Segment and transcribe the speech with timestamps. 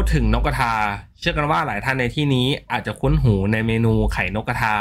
[0.00, 0.72] พูดถึงนกกระทา
[1.18, 4.74] เชื่อกันว่าหลายท่านในที่นี้อาจจะคุ้นหูในเมนูไข่นกกระทา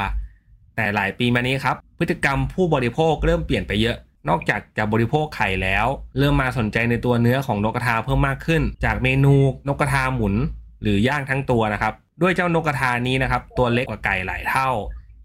[0.76, 3.98] แต่หลายปีมานี้ครับ พฤติกรรมผู้บริโภคเริ่มเปลี่ยนไปเยอะ
[4.30, 5.86] นอกจากจะบริโภคไข่แล้ว
[6.18, 9.36] เริ่มมาสนใจในตัวเนื้อของนกกระทาเพิ่มมากขึ้น จากเมนู
[9.68, 10.36] นกกระทาหมุน
[10.82, 14.70] หรือย่างทั้งตัวนะครับ ด้วยเจ้านกกระทานี้นะครับ ตัวเล็กกว่าไก่หลายเท่า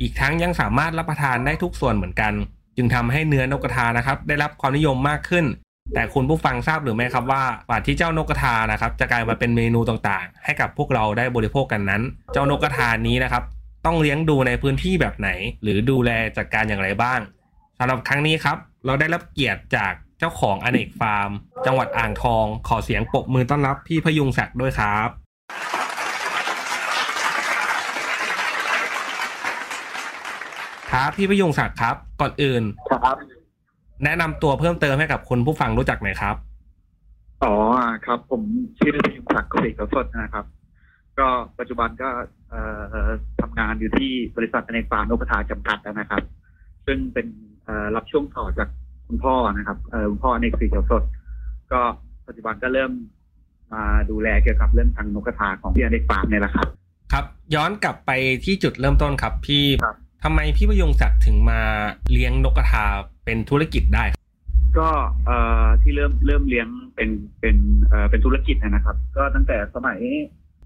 [0.00, 2.32] อีกทั้งยังสามารถรับประทานได้ทุกส่วนเหมือนกัน
[2.76, 5.44] จึงทำให้เนื้อนกกระทานะครับ ได้รับความนิยมมากขึ้น
[5.94, 12.02] แต่คุณผู้ฟังทราบหรือไม่ครับว่ากว่าที่เจ้านกกระทานะครับ จะกลายมาเป็นเมนูต่างๆ ให้กับพวกเราได้บริโภคกันนั้น
[12.32, 13.42] เจ้านกกระทานี้นะครับ
[13.86, 15.28] ต้องเลี้ยงดูในพื้นที่แบบไหน
[15.62, 17.20] หรือดูแลจัดการอย่างไรบ้าง
[17.78, 21.30] สำหรับครั้งนี้ครับ เราได้รับเกียรติจากเจ้าของอเนกฟาร์ม
[21.66, 25.08] จังหวัดอ่างทอง ขอเสียงปรบมือต้อนรับพี่พยุงศักดิ์ด้วยครับ
[30.92, 33.16] ครับพี่พยุงศักดิ์ครับก่อนอื่นครับ
[34.04, 36.36] แนะนำตัวเพิ่มเติมให้กับคุณผู้ฟังรู้จักหน่อยครับ
[37.44, 37.54] อ๋อ
[38.06, 38.42] ครับ ผม
[38.78, 40.44] ชื่อพยุงศักดิ์ศรีกสดนะครับ
[41.18, 41.28] ก็
[41.58, 42.08] ปัจจุบันก็
[42.50, 42.60] เอ่
[43.06, 46.22] อทำงานอยู่ที่บริษัทอเนกฟาร์มนกกระทาจำกัดนะครับ
[46.86, 47.26] ซึ่งเป็น
[47.64, 48.68] เอ่อรับช่วงต่อจาก
[49.06, 51.02] คุณพ่อนะครับเอ่อคุณพ่ออเนกศรีเขียวสด
[51.72, 51.80] ก็
[52.26, 52.92] ปัจจุบันก็เริ่ม
[53.72, 56.68] มาดูแลเกี่ยวกับเรื่องทางนกกระทาของที่อเนกฟาร์มเนี่ยแหละครับ
[57.12, 58.10] ครับ ย้อนกลับไป
[58.44, 61.60] ที่จุดเริ่มต้นครับพี่ครับทำไมพี่พยุงศักดิ์ถึงมา
[62.12, 62.86] เลี้ยงนกกระทา
[63.24, 64.20] เป็นธุรกิจได้ครับ
[64.78, 64.90] ก็
[65.26, 67.10] เอ่อที่เริ่มเริ่มเลี้ยงเป็น
[67.40, 67.56] เป็น
[67.88, 69.98] เอ่อเป็นธุรกิจนะครับ ก็ตั้งแต่สมัย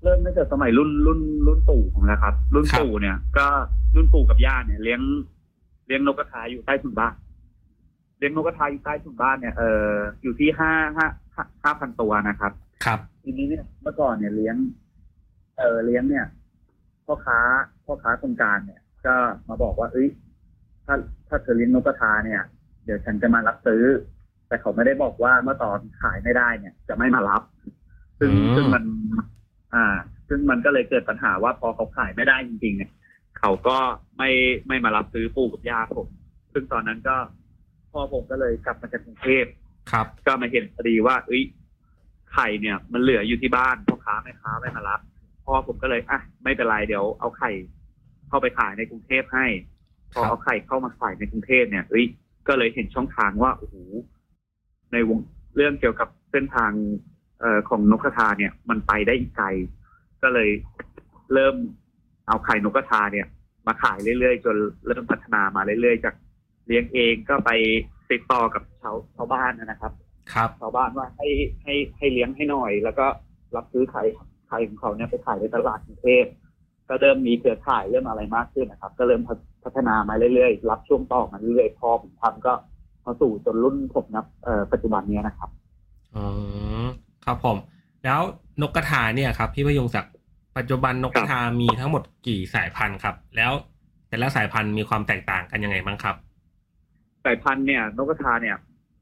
[0.02, 3.46] เริ่มตั้งแต่สมัยรุ่นรุ่นรุ่นปู่ผมแล้วครับ รุ่นปู่เนี่ย ก็
[3.96, 5.00] รุ่นปู่กับย่าเนี่ยเลี้ยง
[5.86, 7.14] เลี้ยงนกกระทาอยู่ใต้ถุนบ้าน
[8.18, 9.92] เลี้ยงนกกระทาอยู่ใต้ถุนบ้านเนี่ยเอ่อ
[10.22, 12.52] อยู่ที่ห้าห้าห้าห้าพันตัวนะครับ
[12.84, 14.56] ครับทีนี้เนี่ยเมื่อก่อนเนี่ยเลี้ยง
[15.58, 16.26] เออเลี้ยงเนี่ย
[17.06, 17.38] พ่อค้า
[17.84, 19.14] พ่อค้าโครงการเนี่ย ก็
[19.48, 20.08] มาบอกว่าเอ้ย
[20.86, 20.96] ถ้า
[21.28, 22.42] ถ้าเธอเลี้ยงนกกระทาเนี่ย
[22.84, 23.82] เดี๋ยวฉันจะมารับซื้อ
[24.48, 27.42] แต่เขาไม่ได้บอกว่าเมื่อตอนขายไม่ได้เนี่ย จะไม่มารับ
[28.18, 28.84] ซึ่งอืม ซึ่งมัน
[29.74, 29.96] อ่า
[30.28, 32.90] ซึ่งมันก็เลยเกิดปัญหาว่าพอเขาขายไม่ได้จริงๆเนี่ย
[33.38, 33.78] เขาก็
[34.18, 34.30] ไม่
[34.68, 36.08] ไม่มารับซื้อปู่กับย่าผม
[36.52, 37.16] ซึ่งตอนนั้นก็
[37.92, 39.44] พ่อผมก็เลยกลับมาจากกรุงเทพ
[39.92, 41.42] ครับ ก็มาเห็นพอดีว่า เอ้ย
[42.32, 45.00] ไข่เนี่ย มันเหลืออยู่ที่บ้านพ่อค้าแม่ค้าไม่มารับ
[45.44, 47.50] พ่อผมก็เลยอะไม่เป็นไรเดี๋ยวเอาไข่
[48.28, 49.46] เข้าไปขายในกรุงเทพให้
[50.16, 52.06] พอครับเอาไข่เข้ามาขายในกรุงเทพเนี่ยเอ้ย
[52.48, 53.76] ก็เลยเห็นช่องทางว่าโอ้โห
[54.92, 55.18] ในวง
[55.56, 56.72] เรื่องเกี่ยวกับเส้นทาง
[57.40, 59.46] เอ่อของนกกระทาเนี่ย มันไปได้อีกไกล
[60.22, 60.50] ก็เลย
[61.32, 61.54] เริ่ม
[62.28, 63.26] เอาไข่นกกระทาเนี่ย
[63.66, 64.56] มาขายเรื่อยๆ จน
[64.86, 66.14] เริ่มพัฒนามาเรื่อยๆ จาก
[66.66, 67.50] เลี้ยงเองก็ไป
[68.10, 69.92] ติดต่อกับชาวชาวบ้านนะครับ
[70.32, 71.28] ครับชาวบ้านว่าให้
[71.62, 73.06] ให้ให้เลี้ยงให้หน่อย แล้วก็
[73.56, 74.02] รับซื้อไข่
[74.48, 76.24] ไข่ของเขาเนี่ยไปขายในตลาดกรุงเทพ
[76.88, 79.22] ก็เริ่มมีเครือข่ายเริ่มอะไรมากขึ้นนะครับ ก็เริ่ม
[79.64, 82.52] พัฒนามาเรื่อยๆ รับช่วงต่อมาเรื่อยๆ พอผมทำก็
[83.04, 85.50] มาสู่จนรุ่นผมนะเอ่อปัจจุบันเนี้ยนะครับ
[86.16, 86.26] อ๋อ
[87.24, 87.56] ครับผม
[88.04, 88.20] แล้ว
[88.62, 90.14] นกกระทาเนี่ยครับ พี่พยุงศักดิ์
[90.56, 93.52] ปัจจุบันนกกระทามีทั้งหมดกี่สายพันธุ์ครับ แล้ว
[94.08, 96.16] แต่ละสายพันธุ์มีความแตกต่างกันยังไงบ้างครับ
[97.24, 98.56] สายพันธุ์เนี่ย นกกระทาเนี่ย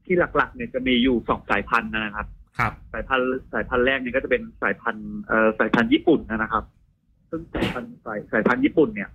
[0.05, 2.27] ที่หลักๆ เนี่ยจะมีอยู่สองสายพันธุ์นะครับ
[2.59, 6.63] ครับ สายพันธุ์สายพันธุ์แรกเนี่ยก็จะเป็นสายพันธุ์เอ่อสายพันธุ์ญี่ปุ่นนะครับ
[7.29, 9.09] ซึ่งสายพันธุ์สายสายพันธุ์ญี่ปุ่นเนี่ย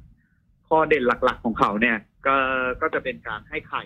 [0.68, 2.36] ข้อเด่นหลักๆของเขาเนี่ย ก็
[2.80, 3.82] ก็จะเป็นการให้ไข่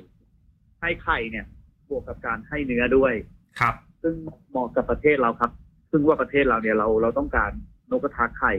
[0.80, 1.46] ให้ไข่เนี่ย
[1.88, 3.14] บวกกับการให้เนื้อด้วย
[3.60, 4.14] ครับ ซึ่ง
[4.50, 5.50] เหมาะกับประเทศเราครับ
[5.90, 7.50] ซึ่งว่าประเทศเราเนี่ยเราเราต้องการ
[7.90, 8.53] นกกระทาไข่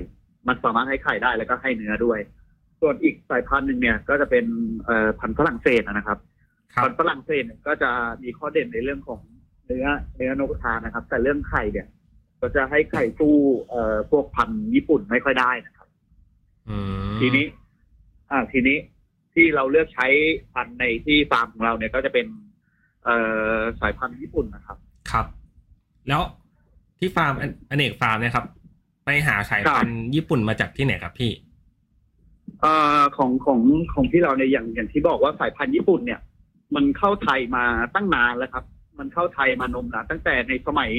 [0.48, 2.20] มันสามารถให้ไข่ได้แล้วก็ให้เนื้อด้วย
[2.82, 4.46] ส่วนอีกสายพันธุ์หนึ่งเนี่ย ก็จะเป็น
[4.86, 6.20] เอ่อพันธุ์ฝรั่งเศสนะครับ
[6.74, 7.92] ครัพับนธุ์ฝรั่งเศสเนี่ยก็จะ
[8.24, 9.22] มีข้อเด่นในเรื่องของ
[9.66, 9.86] เนื้อ
[10.18, 11.88] เนื้อนกกระทานะครับ แต่เรื่องไข่เนี่ย
[12.46, 13.36] ก็จะให้ไข่สู้
[13.70, 15.88] เอ่อพวกพันธุ์ญี่ปุ่นไม่ค่อยได้นะครับ
[16.70, 17.46] อืมทีนี้
[18.32, 18.78] อ่า ทีนี้
[19.34, 20.08] ที่เราเลือกใช้
[20.54, 22.28] พันธุ์ในที่ฟาร์มของเราเนี่ยก็จะเป็น
[23.04, 23.16] เอ่
[23.56, 24.78] อสายพันธุ์ญี่ปุ่นนะครับ
[25.12, 25.26] ครับ
[26.08, 26.22] แล้ว
[27.00, 28.46] ที่ฟาร์มออเนกฟาร์มเนี่ยครับ
[29.06, 31.32] ไปหาสายพันธุ์ญี่ปุ่นมาจากที่ไหนครับพี่
[32.62, 33.60] เอ่อของของ
[33.94, 36.20] ของที่เราเนี่ยอย่างอย่างที่บอกว่าสายพันธุ์ญี่ปุ่นเนี่ย
[36.76, 37.66] มันเข้าไทยมา
[37.96, 38.66] ตั้งนานแล้วครับ
[39.00, 40.92] มันเข้าไทยมานมนานตั้งแต่ในสมัย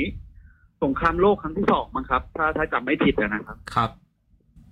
[0.85, 3.91] สงครามโลกครั้งที่สองมั้งครับ ถ้าถ้าจำไม่ผิดอะนะครับ ครับ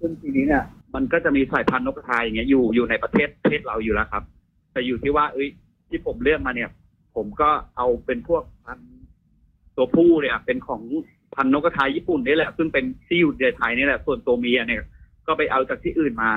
[0.00, 0.64] ซึ่งทีนี้เนี่ย
[0.94, 4.24] มันก็จะมีสายพันธุ์นกกระทาอย่างเงี้ยอยู่อยู่ในประเทศประเทศเราอยู่แล้วครับ
[4.72, 5.48] แต่อยู่ที่ว่า เอ้ย
[5.88, 6.70] ที่ผมเลือกมาเนี่ย
[7.16, 8.94] ผมก็เอาเป็นพวกพันธุ์
[9.76, 10.82] ตัวผู้เนี่ย เป็นของ
[11.34, 14.82] พันธุ์นกกระทาญี่ปุ่นนี่แหละ ซึ่งเป็นที่อยู่ในไทยนี่แหละ ส่วนตัวเมียเนี่ย
[15.26, 16.30] ก็ไปเอาจากที่อื่นมา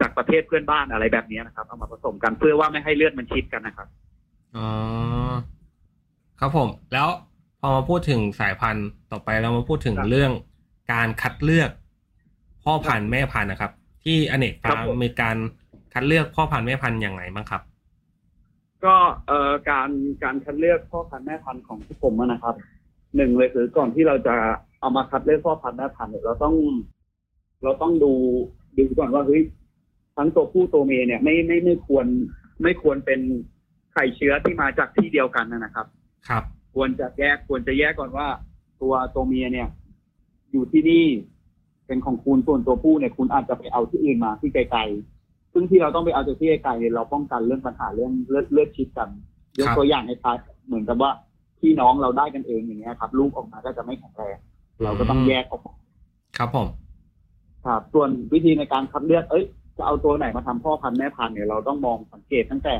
[0.00, 3.88] จากประเทศเพื่อนบ้านอะไรแบบนี้นะครับ เอามาผสมกันเพื่อว่าไม่ให้เลือดมันชิดกันนะครับ
[4.56, 4.68] อ๋อ
[6.40, 7.33] ครับผม แล้วพ
[7.66, 10.32] อมาพูดถึงสายพันธุ์ต่อไปเรามาพูดถึงครับเรื่อง
[10.92, 11.70] การคัดเลือก
[12.64, 13.72] พ่อพันธุ์แม่พันธุ์นะครับ
[14.04, 15.36] ที่อเนกครัฟาบร์มผมมีการ
[15.92, 17.62] คัดเลือกพ่อพันธุ์แม่พันธุ์อย่างไรบ้างครับ
[18.84, 18.94] ก็
[19.26, 19.90] เอ่อการ
[20.22, 22.54] การคัดเลือกพ่อพันธุ์แม่พันธุ์ของที่ผมอะนะครับ
[23.16, 24.36] หนึ่งเลยคือก่อนที่เราจะ
[24.80, 26.54] เอามาคัดเลือกพ่อพันธุ์แม่พันธุ์เนี่ยเราต้อง
[27.62, 28.12] เราต้องดู
[28.76, 29.42] ดูก่อนว่าเฮ้ย
[30.16, 32.06] ทั้งตัวผู้ตัวเมียเนี่ยไม่ไม่ไม่ควร
[32.62, 33.20] ไม่ควรเป็น
[33.92, 35.86] ไข่เชื้อที่มาจากที่เดียวกันนะครับ
[36.28, 36.44] ครับ
[36.74, 38.26] ควรจะแยกควรจะแยกก่อนว่า
[38.80, 39.68] ตัวตัวเมียเนี่ย
[40.52, 41.04] อยู่ที่นี่
[41.86, 49.08] เป็นของคุณส่วนตัวผู้เนี่ยคุณอาจจะไปเอาที่อื่นมาที่ไกลๆซึ่งที่เราต้องไปเอาจากที่ไกลๆเนี่ยเราป้องกันเรื่องปัญหาเรื่องเลือดเลือดชิดกัน
[49.58, 50.36] ยกครับตัวอย่างให้คล้าย
[50.66, 51.10] เหมือนกับว่า
[51.60, 54.36] พี่น้องเราได้กันเองอย่างเงี้ยครับลูกออกมาก็จะไม่แข็งแรง
[54.82, 55.74] เราก็ต้องแยกออกมา
[56.38, 56.68] ครับผม
[57.66, 59.44] ครับส่วนวิธีในการคัดเลือกเอ้ย
[59.76, 62.76] จะเอาตัวไหนมาทำพ่อพันธุ์แม่พันธุ์เนี่ยเราต้องมองสังเกตตั้งแต่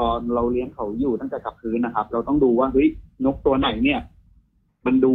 [0.00, 2.88] ตอนเราเลี้ยงเขาอยู่ตั้งแต่กับพื้นนะครับ เราต้องดูว่าเฮ้ย
[3.24, 4.00] นกตัวไหนเนี่ย
[4.86, 5.14] มันดู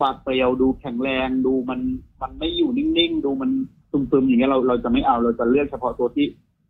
[0.00, 1.80] ปาดเปรียวดูแข็งแรง ดูมัน
[2.22, 3.50] มันไม่อยู่นิ่งๆ ดูมัน
[3.90, 6.26] ซึมๆอย่างเงี้ยเราเราจะไม่เอาเราจะเลือกเฉพาะตัวที่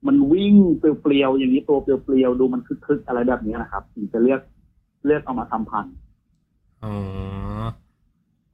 [0.06, 4.40] มันวิ่งเปรียวๆอย่างนี้ตัวเปรียวๆดูมันคึกๆอะไรแบบนี้นะครับถึงจะเลือก
[5.06, 5.94] เลือกเอามาทำพันธุ์
[6.84, 6.94] อ๋อ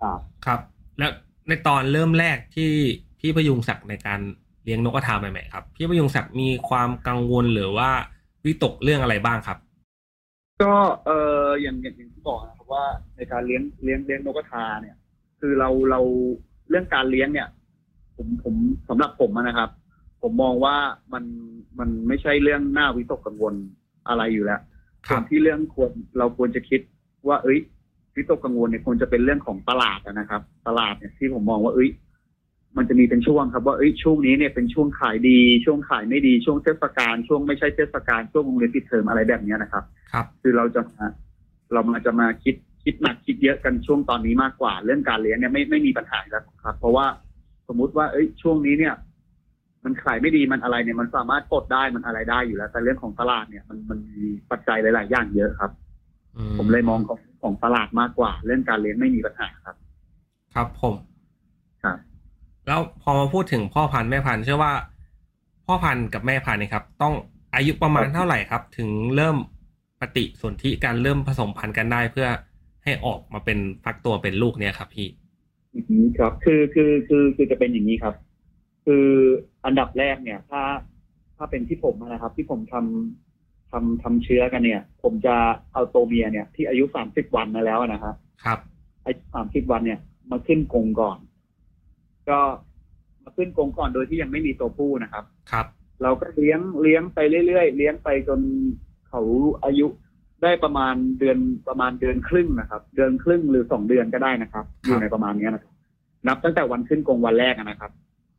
[0.00, 0.60] ครับครับ
[0.98, 1.10] แล้ว
[1.48, 2.70] ในตอนเริ่มแรกที่
[3.20, 4.20] พี่พยุงศักดิ์ในการ
[4.64, 7.90] เลี้ยงนกกระทาใหม่ๆครับ พี่พยุงศักดิ์มีความกังวลหรือว่า
[8.48, 9.58] วิตกเรื่องอะไรบ้างครับ
[10.62, 10.74] ก็
[11.06, 11.10] เอ
[11.42, 12.84] ออย่างอย่างอย่างที่บอกนะครับว่า
[13.16, 14.96] ในการเลี้ยงเลี้ยงเลี้ยงนกกระทาเนี่ย
[15.40, 16.00] คือเราเรา
[16.70, 17.48] เรื่องการเลี้ยงเนี่ย
[18.16, 18.54] ผมผม
[18.88, 19.70] สำหรับผมอะนะครับ
[20.22, 20.76] ผมมองว่า
[21.12, 21.24] มัน
[21.78, 23.54] มันไม่ใช่เรื่องน่าวิตกกังวล
[24.08, 24.60] อะไรอยู่แล้ว
[25.06, 26.80] ครัส่วบนที่เรื่องควรเราควรจะคิด
[27.28, 27.58] ว่า เอ้ย
[28.16, 31.88] วิตกกังวลเนี่ยควรจะเป็นเรื่องของตลาดอะนะครับ ตลาดเนี่ยที่ผมมองว่าเอ้ย
[32.76, 41.04] มันจะมีเป็นช่วงครับว่าเอ้ยช่วงนี้เนี่ยเป็นช่วงขายดี ช่วงขายไม่ดีช่วงเทศกาลช่วงไม่ใช่เทศกาลช่วงโรงเรียนปิดเทอมอะไรแบบเนี้ยนะครับ ครับ คือเราจะมา
[41.72, 42.54] เรามาจะมาคิด
[42.84, 47.06] คิดหนักคิดเยอะกันช่วงตอนนี้มากกว่า เรื่องการเลี้ยงเนี่ยไม่ไม่มีปัญหาแล้วครับ เพราะว่า
[47.68, 48.94] สมมุติว่าเอ้ยช่วงนี้เนี่ย
[49.84, 55.70] มันขายไม่ดีมันอะไรเนี่ยมันสามารถกดได้มันอะไรได้อยู่แล้ว แต่เรื่องของตลาดเนี่ยมันมันมีปัจจัยหลาย ๆ อย่างเยอะครับ
[56.36, 59.76] อืผมเลยมองของของตลาดมากกว่า เรื่องการเลี้ยงไม่มีปัญหาครับ
[60.54, 61.17] ครับผมครับ
[62.68, 64.72] แล้วพอมาพูดถึงพ่อพันธุ์แม่พันธุ์เชื่อว่า
[65.66, 67.14] พ่อพันธุ์กับแม่พันธุ์เนยครับ ต้อง
[67.54, 69.36] อายุประมาณเท่าไหร่ครับ ถึงเริ่ม
[70.00, 72.28] ปฏิสนธิการเริ่มผสมพันธุ์กันได้เพื่อ
[72.84, 75.08] ให้ออกมาเป็นฟักตัวเป็นลูกเนี่ยครับ พี่
[75.74, 78.14] อืมครับ คือคือคือคือจะเป็นอย่างนี้ครับ
[78.84, 79.06] คือ
[79.64, 80.62] อันดับแรกเนี่ย ถ้า
[81.36, 85.34] ถ้าเป็นที่ผมนะครับ ที่ผมทำทำทำเชื้อกันเนี่ย ผมจะ
[85.72, 88.58] เอาตัวเมียเนี่ยที่อายุสามสิบวันมาแล้วนะครับครับ
[89.04, 90.00] อายุสามสิบวันเนี่ย
[90.30, 91.18] มาขึ้นกรงก่อน
[92.30, 92.38] ก็
[93.22, 95.66] มาขึ้นกรงก่อนโดยที่ยังไม่มีตัวผู้นะครับ ครับ
[96.02, 98.40] เราก็เลี้ยงเลี้ยงไปเรื่อยๆเลี้ยงไปจน
[99.08, 99.22] เขา
[99.64, 99.86] อายุ
[100.42, 101.38] ได้ประมาณเดือน
[101.68, 105.72] ประมาณเดือนครึ่งนะครับ เดือนครึ่งหรือสองเดือนก็ได้นะครับ อยู่ในประมาณเนี้ยนะครับ
[106.28, 107.90] นับตั้งแต่วันขึ้นกรงวันแรกอะนะครับ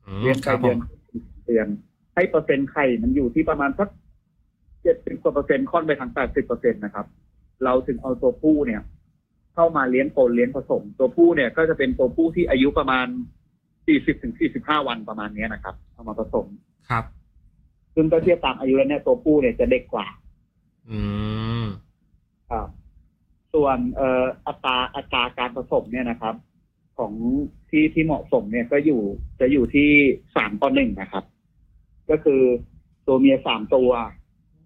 [0.08, 0.80] อืมเลี้ยงคไปรับผเดือมน
[1.46, 1.68] เดือน
[2.16, 3.90] ให้เปอร์เซ็นต์ไข่มันอยู่ที่ประมาณสัก
[4.84, 7.06] เจ็ดสิบกว่าเปอร์เซ็นต์ค่อนไปทางแปดสิบเปอร์เซ็นต์นะครับ
[7.64, 8.82] เราถึงเอาตัวผู้เนี่ย
[9.54, 13.08] เข้ามาเลี้ยงโคนเลี้ยงผสม ตัวผู้เนี่ย ก็จะเป็นตัวผู้ที่อายุประมาณ
[13.88, 16.48] สี่สิบถึงสี่สิบห้าวันประมาณเนี้ยนะครับเอามาผสม
[16.90, 17.04] ครับ
[17.96, 20.08] ซึ่งก็เทียบตามอายุแล้วเนี่ยตัวผู้เนี่ยจะเด็กกว่า
[20.90, 21.00] อื
[21.64, 21.66] ม
[22.52, 22.68] ครับ
[23.54, 26.36] ส่วนเอ่ออัตราอัตราการผสมเนี่ยนะครับ
[26.98, 27.14] ของ
[27.70, 29.02] ที่ที่เหมาะสมเนี่ยก็อยู่
[29.40, 29.90] จะอยู่ที่
[30.36, 31.24] สามต่อหนึ่งนะครับ
[32.10, 32.42] ก็คือ
[33.08, 33.90] ตัวเมียสามตัว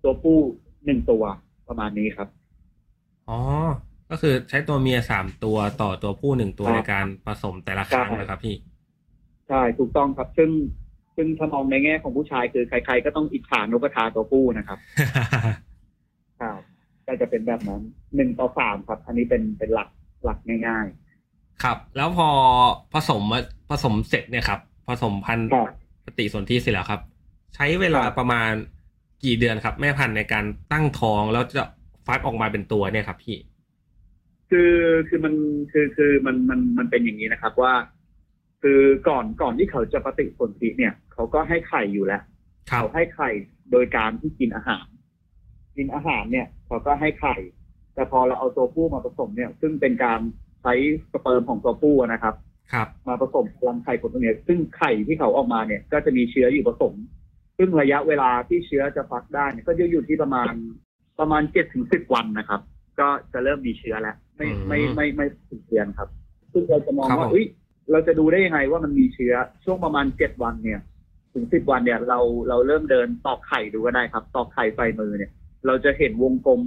[0.03, 0.37] ตัวผู้
[0.85, 1.23] หนึ่งตัว
[1.67, 2.27] ประมาณนี้ครับ
[3.29, 3.39] อ๋อ
[4.09, 10.49] ก็คือใช้ตัวเมียสามตัวต่อตัวผู้หนึ่งตัวครับในการผสมแต่ละครั้งใช่นะครับพี่ใช่ถูกต้องครับ ซึ่ง
[11.15, 14.79] ซึ่งถ้ามองในแง่ของผู้ชายคือใคร ๆ ก็ต้องอิจฉานกกระทาตัวผู้นะครับ
[16.41, 16.59] ครับ
[17.07, 17.81] ก็จะเป็นแบบนั้น
[18.15, 19.89] หนึ่งต่อสามครับ อันนี้เป็นเป็นหลัก
[20.23, 20.87] หลักง่าย
[21.63, 22.29] ครับ แล้วพอ
[22.93, 23.21] ผสม
[23.69, 27.01] ผสมเสร็จเนี่ยครับ ผสมพันธุ์ๆครับปฏิสนธิเสร็จแล้วครับ
[27.55, 28.51] ใช้เวลาครับประมาณ
[29.23, 31.63] กี่เดือนครับ แม่พันธุ์ในการตั้งท้องแล้วจะ
[32.07, 33.37] ฟักออกมาเป็นตัวเนี่ยครับพี่
[34.49, 34.73] คือ
[35.07, 35.33] คือมัน
[35.71, 37.73] คือคือมันมันมันเป็นอย่างนี้นะครับว่า
[38.65, 42.21] คือก่อนก่อนที่เขาจะปฏิสนธิเนี่ย เขาก็ให้ไข่อยู่แล้ว
[42.69, 43.29] ครับเขาให้ไข่
[43.71, 44.85] โดยการที่กินอาหาร
[45.77, 47.35] กินอาหารเนี่ย เขาก็ให้ไข่
[47.93, 50.19] แต่พอเราเอาตัวผู้มาผสมเนี่ย ซึ่งเป็นการ
[50.61, 50.73] ใช้
[51.11, 52.35] สเปิร์มของตัวผู้นะครับ
[52.73, 56.93] ครับ มาผสมรังไข่ของตัวเนี้ยซึ่งไข่ที่เขาออกมาเนี่ย ก็จะมีเชื้ออยู่ผสม
[57.57, 60.51] ซึ่งระยะเวลาที่เชื้อจะฟักได้เนี่ยก็จะอยู่ที่ประมาณ
[61.19, 62.61] ประมาณเจ็ดถึงสิบวันนะครับ
[62.99, 66.09] ก็จะเริ่มมีเชื้อแล้ว ไม่ไม่ไม่ไม่ถึงเดือนครับ
[66.51, 67.45] ซึ่งเราจะมองว่าเอ้ย
[67.91, 70.79] เราจะดูได้ยังไงว่ามันมีเชื้อช่วงประมาณเจ็ดวันเนี่ย
[71.33, 75.31] ถึงสิบวันเนี่ย เราเราเริ่มเดินตอกไข่ดูก็ได้ครับ ตอกไข่ไฟมือเนี่ย
[75.67, 76.61] เราจะเห็นวงกลม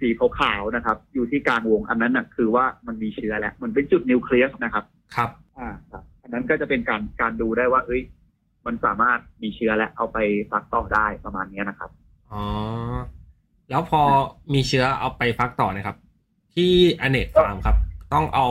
[0.00, 4.84] สีขาวๆนะครับ อยู่ที่กลางวงอันนั้นน่ะคือว่ามันมีเชื้อแล้วมันเป็นจุดนิวเคลียสนะครับ
[5.16, 8.02] ครับ อ่าครับ อันนั้นก็จะเป็นการการดูได้ว่า เอ้ย
[8.66, 10.18] มันสามารถมีเชื้อและเอาไป
[10.50, 11.90] ฟักต่อได้ประมาณเนี้ยนะครับ
[12.32, 12.42] อ๋อ
[13.70, 14.02] แล้วพอ
[14.52, 15.96] มีเชื้อเอาไปฟักต่อนะครับ
[16.54, 17.76] ที่อเนกฟาร์มครับ
[18.14, 18.46] ต้องเอา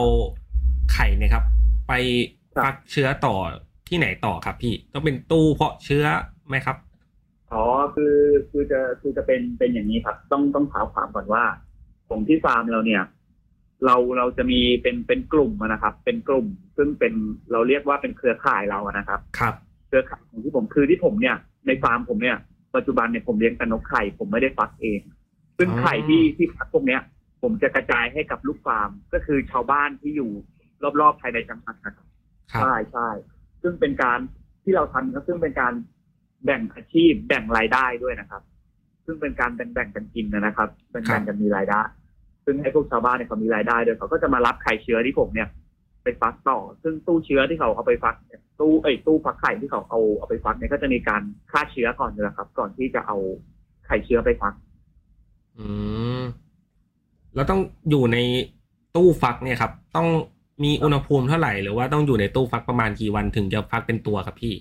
[0.92, 1.44] ไข่เนี่ยครับ
[1.88, 1.92] ไป
[2.64, 3.34] ฟักเชื้อต่อ
[3.88, 6.04] ที่ไหนต่อครับพี่ต้องเป็นตู้เพาะเชื้อ
[6.48, 6.76] ไหมครับ
[7.52, 7.64] อ๋อ
[7.94, 8.16] คือ
[8.50, 11.44] คือจะคือจะเป็นเป็นอย่างนี้ครับ ต้องต้องถามความก่อนว่า
[12.08, 13.02] ของที่ฟาร์มเราเนี่ย
[13.84, 17.12] เราเราจะมีเป็นเป็นกลุ่มอะนะครับ เป็นกลุ่ม ซึ่งเป็น
[17.52, 19.54] เราเรียกว่าเป็นเครือข่ายเราอะนะครับ ครับ
[19.88, 21.36] เครือข่ายของที่ผมคือที่ผมเนี่ย
[21.66, 22.36] ในฟาร์มผมเนี่ย
[22.76, 25.00] ปัจจุบันเนี่ยผมเลี้ยงแต่นกไข่ผมไม่ได้ฟักเอง
[25.58, 27.00] ซึ่งอ๋อไข่ที่ที่ฟักพวกเนี้ย
[27.42, 30.30] ผมจะกระจายให้กับลูกฟาร์มก็คือชาวบ้านที่อยู่
[31.00, 32.06] รอบๆภายในจังหวัดนะครับ
[32.52, 33.08] ครับใช่ใช่
[33.62, 34.18] ซึ่งเป็นการ
[34.62, 35.72] ที่เราทำก็ซึ่งเป็นการ
[36.44, 38.42] แบ่งอาชีพแบ่งรายได้ด้วยนะครับ
[39.04, 41.82] ซึ่งเป็นการแบ่งแบ่งกันกินนะครับเป็นแบ่งกันมีรายได้
[42.44, 45.48] ซึ่งให้พวกชาวบ้านเนี่ยเขามีรายได้ด้วยเขาก็จะมารับไข่เชื้อที่ผมเนี่ย
[46.04, 53.16] ไปฟักต่อ ซึ่งตู้เชื้อที่เขาเอาไปฟักเนี่ยตู้เอ้ยตู้ฟักไข่ที่เขาเอาเอาไปฟักเนี่ยก็จะมีการฆ่าเชื้อก่อนเลยครับ ก่อนที่จะเอา
[53.86, 54.54] ไข่เชื้อไปฟัก
[55.58, 55.66] อื
[56.20, 56.22] ม
[57.34, 58.16] แล้วต้องอยู่ใน
[58.96, 60.08] ตู้ฟักเนี่ยครับ ต้อง
[60.62, 64.54] มีอุณหภูมิเท่าไหร่หรือว่าต้องอยู่ในตู้ฟักประมาณกี่วันถึงจะฟักเป็นตัวครับพี่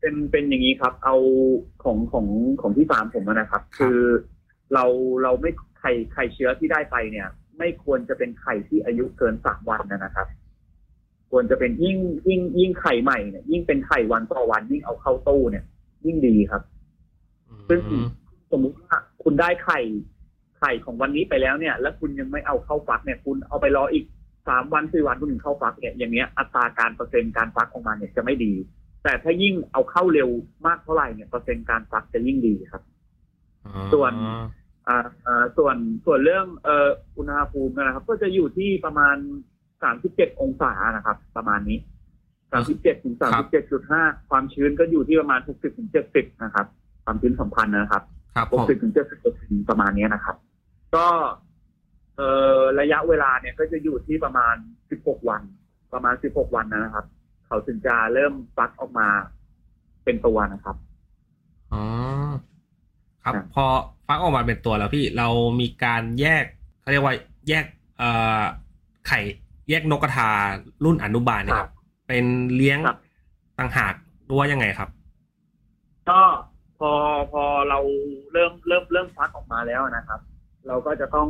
[0.00, 1.16] เป็นเป็นอย่างนี้ครับ เอา
[1.84, 2.26] ของของ
[2.60, 3.98] ของที่ฟาร์มผมอะนะครับครับ คือ
[4.74, 4.84] เรา
[5.22, 7.28] เราไม่ไข่ไข่เชื้อที่ได้ไปเนี่ย
[7.58, 10.26] ไม่ควรจะเป็นไข่ที่อายุเกินสามวันนะครับ
[11.30, 15.64] ควรจะเป็นยิ่งยิ่งยิ่งไข่ใหม่เนี่ยยิ่งเป็นไข่วันต่อวันยิ่งเอาเข้าตู้เนี่ย
[16.06, 16.62] ยิ่งดีครับ
[17.68, 18.06] ซึ่งอืม
[18.52, 19.80] สมมุติว่าคุณได้ไข่
[20.58, 24.04] ไข่ของวันนี้ไปแล้วเนี่ย แล้วคุณยังไม่เอาเข้าฟักเนี่ย คุณเอาไปรออีก
[24.48, 28.52] สามวันสี่วันคุณถึงเข้าฟักเนี่ยอย่างเงี้ยอัตราการเปอร์เซ็นต์การฟักออกมาเนี่ยจะไม่ดี
[29.02, 30.28] แต่ถ้ายิ่งเอาเข้าเร็ว
[30.66, 32.82] มากเท่าไหร่เนี่ยเปอร์เซ็นต์การฟักจะยิ่งดีครับ
[33.64, 34.12] อ๋อส่วน
[34.88, 39.16] อ่าอ่าส่วนส่วนเรื่องเอ่ออุณหภูมินะครับ ก็จะอยู่ที่ประมาณ
[39.82, 41.78] สามสิบเจ็ดองศานะครับ ประมาณนี้
[42.52, 46.66] สามสิบเจ็ดถึงสามสิบเจ็ดจุดห้าความชื้นก็อยู่ที่ประมาณหกสิบถึงเจ็ดสิบนะครับ
[47.04, 48.02] ความชื้นสัมพันธ์นะครับ
[48.36, 50.36] ครับหผกมสิบถึงเจ็ดสิบเปอร์เซ็นต์ประมาณนี้นะครับ
[50.96, 51.06] ก็
[52.16, 52.28] เอ่
[52.58, 54.54] อระยะเวลาเนี่ยก็จะอยู่ที่ประมาณ
[54.90, 55.42] สิบหกวัน
[55.92, 57.06] ประมาณสิบหกวันนะครับ
[57.46, 59.08] เขาถึงจะเริ่มฟักออกมา
[60.04, 60.76] เป็นตัวนะครับ
[61.72, 61.82] อ๋อ
[63.24, 63.66] ครับครับ พอ
[64.06, 65.28] ฟักออกมาเป็นตัวแล้วพี่เรา
[65.60, 66.44] มีการแยก
[66.80, 67.14] เขาเรียกว่า
[67.48, 67.64] แยก
[67.98, 68.42] เอ่อ
[69.08, 69.20] ไข่
[69.68, 70.28] แยกนกกระทา
[70.84, 71.72] รุ่นอนุบาลเนี่ยครับ
[72.08, 72.24] เป็น
[72.56, 72.96] เลี้ยงครับ
[73.58, 73.94] ต่างหาก
[74.24, 74.88] หรือว่ายังไงครับ
[76.08, 76.20] ก็
[76.78, 76.92] พอ
[77.32, 77.78] พอเรา
[78.32, 80.20] เริ่มเริ่มเริ่มฟักออกมาแล้วนะครับ
[80.66, 81.28] เราก็จะต้อง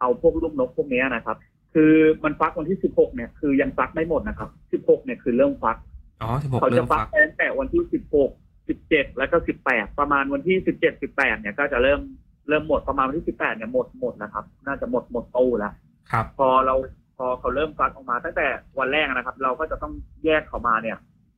[0.00, 1.36] เอาพวกลูกนกพวกเนี้ยนะครับ
[1.74, 1.92] คือ
[2.24, 5.76] มันฟักวันที่สิบหกเนี่ยคือยังฟักไม่หมดนะครับสิบหกเนี่ยคือเริ่มฟัก
[6.22, 8.30] อ๋อที่ผมเขาเริ่จะมฟักฟักตั้งแต่วันที่สิบหก
[8.68, 12.00] สิบเจ็ดแล้วก็สิบแปดประมาณวันที่สิบเจ็ดสิบแปดเนี่ยก็จะเริ่ม
[12.48, 15.72] เริ่มหมดประมาณวันที่สิบแปดเนี่ยหมดหมดนะครับ น่าจะหมดหมดตู้แล้ว
[16.10, 16.74] ครับ พอเรา
[17.18, 18.46] พอเขาเริ่มฟักออกมา ตั้งแต่
[18.78, 19.92] วันแรกนะครับ เราก็จะต้อง
[20.24, 20.96] แยกเขามาเนี่ย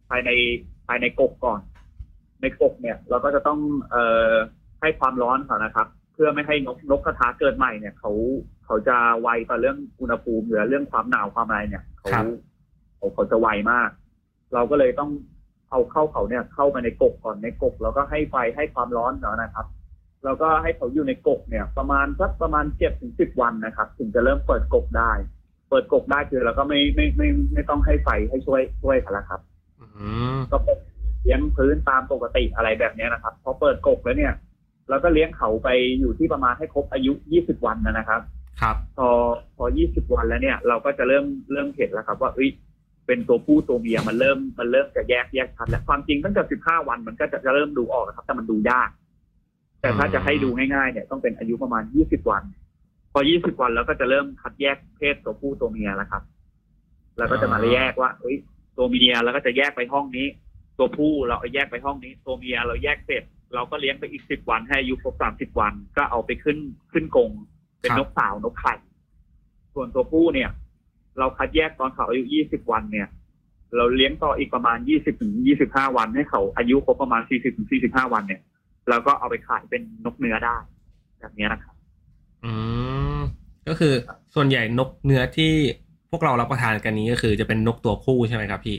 [0.09, 0.31] ภายใน
[0.87, 1.61] ภายในกกก่อน
[2.41, 3.59] ในกกเนี่ย เราก็จะต้อง
[3.91, 4.33] เอ่อ
[4.81, 8.13] ให้ความร้อนเขานะครับเพื่อไม่ให้นกนกกระทาเกิดใหม่เนี่ยเขา
[8.65, 12.25] เขาจะไวต่อเรื่องอุณหภูมิหรือเรื่องความหนาวความอะไรเนี่ยเขาครับ
[12.97, 13.91] เขาเขาจะไวมาก
[14.55, 15.11] เราก็เลยต้อง
[15.71, 19.67] เอาเข้าเขาเนี่ย เข้ามาในกกก่อนในกกแล้วก็ให้ไฟให้ความร้อนเนาะนะครับ
[20.25, 25.13] แล้วก็ให้เขาอยู่ในกกเนี่ย ประมาณสักประมาณเจ็ดถึงสิบวันนะครับ ถึงจะเริ่มเปิดกกได้
[25.71, 29.41] เปิดกกได้คือเราก็ไม่ไม่ไม่ไม่ไม่ต้องให้ไฟให้ช่วยช่วยกันแล้วครับ
[29.81, 29.87] อื
[30.37, 30.79] มก็เปิด
[31.23, 34.33] เลี้ยงพื้นตามปกติอะไรแบบเนี้ยนะครับพอเปิดกกแล้วเนี่ย
[34.91, 35.69] เราก็เลี้ยงเขาไป
[36.01, 38.21] อยู่ที่ประมาณให้ครบอายุ 20 วันนะนะครับ
[38.61, 39.09] ครับ พอ
[39.57, 42.51] พอ 20 วันแล้วเนี่ย เราก็จะเริ่มเริ่มเห็นแล้วครับ ว่าเอ้ย
[43.07, 48.91] เป็นตัวผู้ตัวเมียมันเริ่มมันเริ่มจะแยกแยกชัดแล้วความจริงตั้งแต่ 15 วันมันก็จะจะเริ่มดูออกนะครับ แต่มันดูยาก
[49.81, 52.43] แต่ถ้าจะให้ดูง่ายๆเนี่ยต้องเป็นอายุประมาณ 20 วัน
[53.13, 56.23] พอ 20 วันแล้วก็จะเริ่มคัดแยกเพศตัวผู้ตัวเมียแล้วครับ
[57.19, 58.37] แล้วก็จะมาแยกว่าเอ้ย
[58.77, 60.27] ตัวเมียเราก็จะแยกไปห้องนี้
[60.79, 63.23] ตัวผู้เราเอาแยกไปห้องนี้ ตัวเมียเราแยกเสร็จ
[63.55, 66.59] เราก็เลี้ยงไปอีกสิบวันให้อายุครบสามสิบวัน ก็เอาไปขึ้น
[66.93, 67.31] ขึ้นกรง
[67.81, 68.75] เป็นครับนกสาวนกไข่
[69.75, 70.51] ส่วนตัวผู้เนี่ย
[71.19, 73.09] เราคัดแยกตอนเขาอายุยี่สิบวันเนี่ย
[73.77, 78.41] เราเลี้ยงต่ออีกประมาณยี่สิบถึงยี่สิบห้าวันให้เขาอายุครบประมาณสี่สิบถึงสี่สิบห้าวันเนี่ย
[78.89, 80.57] เราก็เอาไปขายเป็นนกเนื้อได้
[81.21, 81.75] แบบเนี้ยนะครับ
[82.45, 82.53] อื
[83.17, 83.21] ม
[83.69, 83.95] ก็คือ
[84.35, 85.53] ส่วนใหญ่นกเนื้อที่
[86.11, 88.77] พวกเรารับประทานกันนี้ก็คือจะเป็นนกตัวผู้ใช่ไหมครับพี่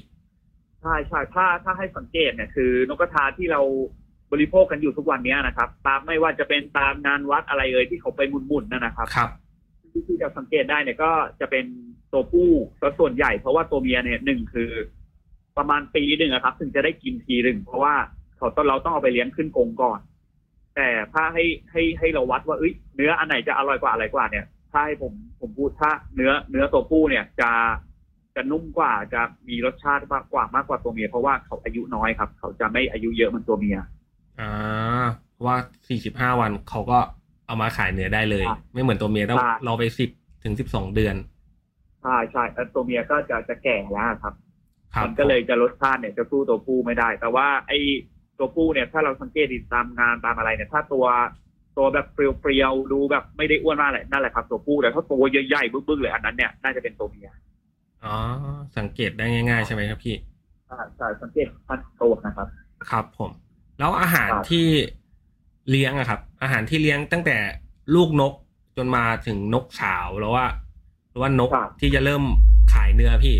[0.82, 3.62] ใช่ใช่ถ้าถ้าให้สังเกตเนี่ยคือนกกระทาที่เรา
[4.32, 9.30] บริโภคกันอยู่ทุกวันเนี้ยนะครับ ตามไม่ว่าจะเป็นตามงานวัดอะไรเอ่ยที่เขาไปหมุนๆนั่นนะครับครับ
[9.92, 11.66] ที่ที่จะสังเกตได้เนี่ยก็จะเป็น
[12.12, 12.50] ตัวผู้
[12.82, 14.72] ซะส่วนใหญ่ เพราะว่าตัวเมียเนี่ยหนึ่งคือ
[15.58, 17.96] ประมาณปีหนึ่งอะครับ ถึงจะได้กินทีหนึ่งเพราะว่า
[18.38, 20.00] เขาต้องเราต้องเอาไปเลี้ยงขึ้นกรงก่อน
[20.76, 27.52] แต่ถ้าให้ให้ให้เราวัดว่าเอ้ยเนื้ออันไหนจะอร่อยกว่าอะไรกว่าเนี่ยถ้าให้ผมผมพูดถ้าเนื้อเนื้อตัวผู้เนี่ยจะ
[28.36, 33.78] จะนุ่มกว่าจะมีรสชาติมากกว่ามากกว่าตัวเมีย เพราะว่าเขาอายุน้อยครับ เขาจะไม่อายุเยอะเหมือนตัวเมีย
[34.40, 35.58] อ่าเพราะว่า
[35.88, 37.00] สี่สิบห้าวันเขาก็
[37.48, 40.10] เอามาขายเนื้อได้เลยครับไม่เหมือนตัวเมียต้องใช่รอไปสิบ
[40.44, 41.16] ถึงสิบสองเดือน
[42.02, 44.34] ใช่ใช่เอ่อตัวเมียก็จะจะแก่แล้วครับ
[44.94, 47.80] ครับมันก็เลยจะรสชาติเนี่ยจะสู้ตัวผู้ไม่ได้ แต่ว่าไอ้
[48.38, 51.06] ตัวผู้เนี่ยถ้าเราสังเกตติดตามงานตามอะไรเนี่ย ถ้าตัว
[51.78, 57.30] ตัวแบบเปรียวๆดูแบบไม่ได้อ้วนมากเลยนั่นแหละครับตัวผู้แต่ถ้าตัวใหญ่ๆบึ้งๆเลยอันนั้นเนี่ยน่าจะเป็นตัวเมีย
[58.06, 58.16] อ๋อ
[58.78, 60.16] สังเกตได้ง่าย ๆ ใช่ไหมครับพี่
[60.68, 62.48] ใช่ใช่สังเกตพันตัวนะครับ
[62.90, 63.32] ครับผม
[63.80, 64.66] แล้วอาหารครับที่
[65.70, 67.38] เลี้ยงอะครับ อาหารที่เลี้ยงตั้งแต่
[67.96, 68.34] ลูกนก
[68.78, 70.46] จนมาถึงนกสาวแล้วว่า
[71.10, 71.50] หรือว่านก
[71.80, 72.24] ที่จะเริ่ม
[72.74, 73.36] ขายเนื้อพี่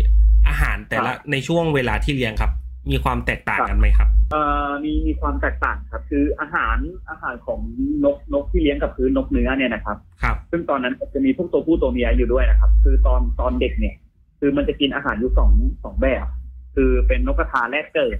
[0.48, 2.52] อาหารแต่ละในช่วงเวลาที่เลี้ยงครับ
[2.90, 6.76] มีความแตกต่างกันไหมครับเอ่อมีมีความแตกต่างครับ คืออาหาร
[7.10, 7.60] อาหารของ
[8.04, 13.96] นกนกที่เลี้ยงกับพื้นนกเนื้อเนี่ยนะครับครับ ซึ่งตอนนั้นจะมีพวกตัวผู้ตัวเมียอยู่ด้วยนะครับ คือตอนตอนเด็กเนี่ย
[14.40, 15.50] คือมันจะกินอาหารอยู่สอง
[15.84, 16.26] สองแบบ
[16.74, 18.18] คือเป็นนกกระทาแรกเกิด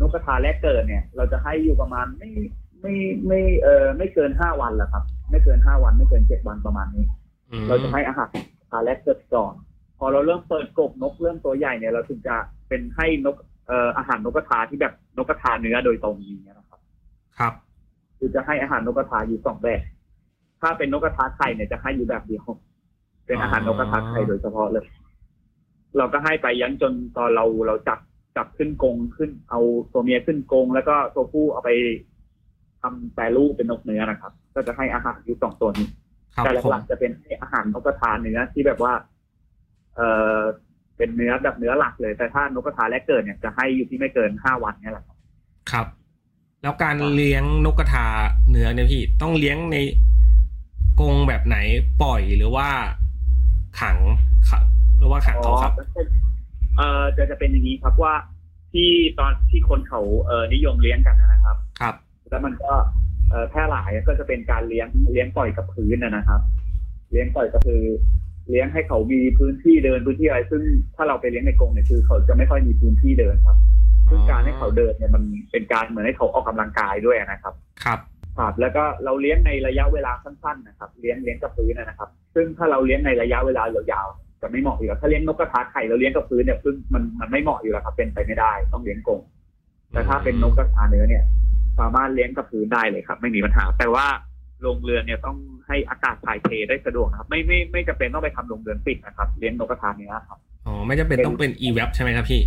[0.00, 2.30] นกกระทาแรกเกิดเนี่ย เราจะให้อยู่ประมาณไม่
[2.80, 2.94] ไม่
[3.26, 7.04] ไม่เออไม่เกินห้าวันแหละครับ ไม่เกินห้าวันไม่เกินเจ็ดวันประมาณนี้
[7.50, 8.28] อืมเราจะให้อาหาร
[8.70, 9.54] ทาแรกเกิดก่อน
[9.98, 12.36] พอเราเริ่มเปิดกบนกเริ่มตัวใหญ่เนี่ยเราถึงจะ
[12.68, 13.36] เป็นให้นก
[13.68, 16.80] เอ่ออาหารนกกระทาที่แบบนกกระทาเนื้อโดยตรงอย่างเงี้ยนะครับ
[17.38, 17.52] ครับ
[18.18, 19.80] คือจะให้อาหารนกกระทาอยู่สองแบบ
[20.60, 22.44] ถ้าเป็นนกกระทาไข่เนี่ยจะให้อยู่แบบเดียว
[23.26, 24.86] เป็นอาหารนกกระทาไข่โดยเฉพาะเลย
[25.96, 27.98] เราก็ให้ไปยันจนตอนเราเราจับ
[28.36, 29.60] จับขึ้นกรงขึ้นเอา
[29.92, 31.70] ตัวเมียขึ้นกรงแล้วก็ตัวผู้เอาไป
[32.82, 35.88] ทำแปรรูปเป็นนกเนื้อนะครับ ก็จะให้อาหารอยู่สองตัวนี้
[36.34, 38.92] ครับแต่ผมหลักๆจะเป็นให้อาหารนกกระทาเนื้อที่แบบว่า
[39.96, 40.00] เอ
[40.36, 40.38] อ
[40.96, 45.16] เป็นเนื้อแบบเนื้อหลักเลย แต่ถ้านกกระทาแรกเกิดเนี่ยจะให้อยู่ที่ไม่เกินห้าวันเนี่ยแหละครับ
[45.70, 45.86] ครับ
[46.62, 48.06] แล้วการเลี้ยงนกกระทา
[48.50, 49.76] เนื้อเนี่ยพี่ต้องเลี้ยงใน
[51.00, 51.56] กรงแบบไหน
[52.02, 52.68] ปล่อยหรือว่า
[53.80, 53.98] ขัง
[54.50, 54.64] ครับ
[54.98, 55.72] หรือว่าขังเขาครับ
[56.76, 58.14] เออจะจะเป็นอย่างนี้ครับว่า
[58.72, 61.94] ที่ตอนที่คนเขาเออนิยมเลี้ยงกันนะครับ ครับ
[62.30, 62.72] แล้วมันก็
[63.30, 66.40] เอ่อแพร่หลายก็จะเป็นการเลี้ยงเลี้ยงปล่อยกับพื้นนะนะครับ
[67.10, 67.82] เลี้ยงปล่อยก็คือ
[68.50, 70.62] เลี้ยงให้เขามีพื้นที่เดินพื้นที่อะไร ซึ่ง
[70.96, 73.58] ถ้าเราไปเลี้ยงในกรงเนี่ยคือเขาจะไม่ค่อยมีพื้นที่เดินครับ
[74.10, 77.54] ซึ่งการให้เขาเดินเนี่ยมันเป็นการเหมือนให้เขาออกกำลังกายด้วยนะครับ
[77.84, 77.98] ครับ
[78.38, 89.20] ครับแล้วก็เราเลี้ยงในระยะเวลาสั้นๆนะครับ เลี้ยงเลี้ยงกับพื้นนะนะครับ ซึ่งถ้าเราเลี้ยงในระยะเวลายาวๆ จะไม่เหมาะอยู่แล้วถ้าเลี้ยงนกกระทาไข่เราเลี้ยงกับพื้นเนี่ยซึ่งมันมันไม่เหมาะอยู่แล้วครับเป็นไปไม่ได้ ต้องเลี้ยงกรง
[89.92, 91.24] แต่ถ้าเป็นนกกระทาเนื้อเนี่ย
[91.80, 94.06] สามารถเลี้ยงกับพื้นได้เลยครับ ไม่มีปัญหา แต่ว่า
[94.62, 102.40] โรงเรือนเนี่ยต้องให้อากาศถ่ายเทได้สะดวกนะครับ ไม่ไม่ไม่จำเป็นต้องไปทำโรงเรือนปิดนะครับ เลี้ยงนกกระทาเนื้อครับอ๋อไม่จำเป็นต้องเป็น e w e b ใช่ไหมครับพี่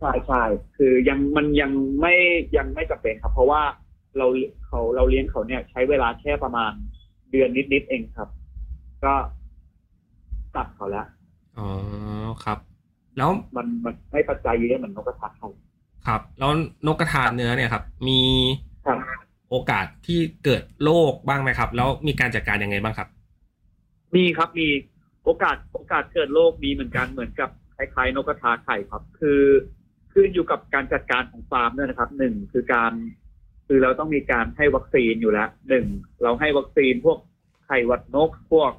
[0.00, 0.42] ใช่ใช่
[0.76, 2.14] คือยังมันยังไม่
[2.56, 3.62] ยังไม่จำเป็นครับ เพราะว่า
[4.18, 4.26] เรา
[4.66, 6.72] เขาเราเลี้ยงเขาเนี่ย ใช้เวลาแค่ประมาณ
[7.30, 8.28] เดือนนิดๆเองครับ
[9.04, 9.14] ก็
[10.56, 11.06] ตัดเขาแล้ว
[11.58, 11.68] อ๋อ
[12.44, 12.58] ครับ
[13.16, 15.48] แล้วมันมันไม่ปัจจัยเยอะเหมือนนกกระทาไข่
[16.06, 16.50] ครับ แล้ว
[16.86, 18.20] นกกระทาเนื้อเนี่ยครับ มี
[18.86, 18.98] ครับ
[19.50, 23.08] โอกาสที่เกิดโรคบ้างไหมครับ แล้วมีการจัดการยังไงบ้างครับ
[24.14, 24.68] มีครับมี
[25.24, 29.40] โอกาสโอกาสเกิดโรคมีเหมือนกันเหมือนกับคล้ายๆนกกระทาไข่ครับ คือ
[30.12, 32.92] ขึ้นอยู่กับการจัดการของฟาร์มด้วยนะครับหนึ่งคือการ
[33.66, 35.86] คือเราต้องมีการให้วัคซีนอยู่แล้วหนึ่ง
[36.22, 37.18] เราให้วัคซีนพวก
[37.64, 38.72] ไข้หวัดนกพวก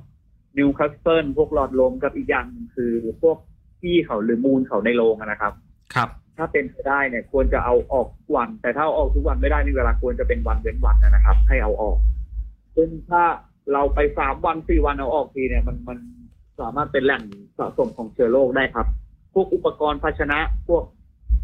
[0.57, 3.37] นิวคาสเซิลพวกหลอดลมกับอีกอย่างหนึ่งคือพวก
[3.81, 5.53] ที่เขาหรือมูลเขาในโรงอะนะครับ
[5.95, 11.97] ครับ ถ้าเป็นไปได้เนี่ย ควรจะเอาออกทุกวัน แต่ถ้าเอาออกทุกวันไม่ได้นี่เวลาควรจะเป็นวันเว้นวันนะครับ ให้เอาออก
[12.75, 13.23] ซึ่งถ้า
[13.73, 15.97] เราไปสามวันสี่วันเอาออกทีเนี่ย มันมัน
[16.59, 17.23] สามารถเป็นแหล่ง
[17.57, 18.87] สะสมของเชื้อโรคได้ครับ
[19.33, 20.83] พวกอุปกรณ์ภาชนะ พวก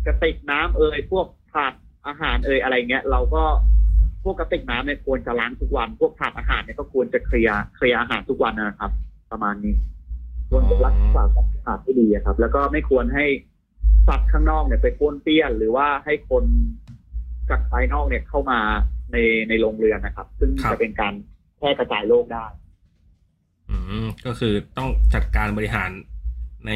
[0.05, 1.73] กระติกน้ำเอ่ยพวกถาด
[2.07, 3.43] อาหารเอ่ยอะไรเงี้ย เราก็
[4.25, 8.91] พวกกระติกน้ำเนี่ยควรจะล้างทุกวัน พวกถาดอาหารเนี่ยก็ควรจะเคลียร์เคลียร์อาหารทุกวันนะครับ
[9.31, 9.75] ประมาณนี้
[10.49, 13.25] ควรจะรักษาความสะอาดให้ดีอะครับ แล้วก็ไม่ควรให้
[14.07, 16.43] สัตว์ข้างนอกเนี่ยไปป้วนเปี้ยน หรือว่าให้คน
[17.49, 18.59] จากภายนอกเนี่ยเข้ามา
[19.11, 19.17] ใน
[19.49, 21.13] ในโรงเรือนนะครับ ซึ่งครับจะเป็นการ
[21.57, 22.45] แพร่กระจายโรคได้
[23.69, 25.89] อืมก็คือต้องจัดการบริหาร
[26.67, 26.71] ใน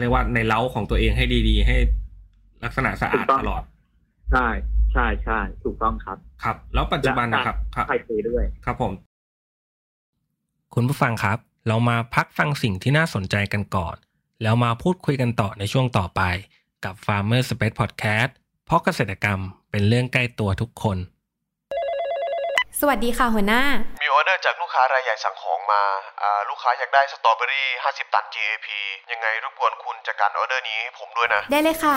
[0.00, 1.76] เรียกว่าในเล้าของตัวเองให้ดีๆ ให้
[2.64, 3.62] ลักษณะสะอาดถูกต้องตลอด
[4.32, 4.48] ใช่
[4.94, 8.92] ใช่ใช่ถูกต้องครับ ครับ แล้วปัจจุบันนะครับครับไข่เทด้วย ครับผม
[10.74, 13.96] คุณผู้ฟังครับ เรามาพักฟังสิ่งที่น่าสนใจกันก่อน
[14.42, 16.22] แล้วมาพูดคุยกันต่อในช่วงต่อไป
[16.84, 18.30] กับ Farmer Space Podcast
[18.66, 20.98] เพราะเกษตรกรรมเป็นเรื่องใกล้ตัวทุกคน
[22.80, 23.62] สวัสดีค่ะหัวหน้า
[24.02, 25.82] มีออเดอร์จากลูกค้ารายใหญ่สั่งของมา
[26.22, 28.66] อ่าลูกค้าอยากได้สตรอเบอรี่ 50 ตัน GAP
[29.12, 31.96] ยังไงรบกวนคุณจัดการออเดอร์นี้ให้ผมด้วยนะ ได้เลยค่ะ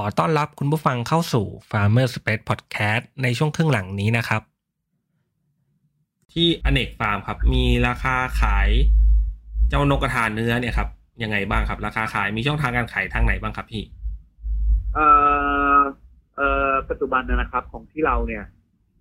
[0.00, 4.42] อต้อนรับคุณผู้ฟังเข้าสู่ Farmer Space Podcast ในช่วงครึ่งหลังนี้นะครับ
[6.32, 8.68] ที่อเนกฟาร์มครับ มีราคาขาย
[9.68, 10.88] เจ้านกกระทาเนื้อเนี่ยครับ
[11.22, 13.82] ยังไงบ้างครับ ราคาขายมีช่องทางการขายทางไหนบ้างครับพี่
[14.94, 15.06] เอ่
[15.78, 15.80] อ
[16.36, 18.44] เอ่อปัจจุบันนะครับของที่เราเนี่ย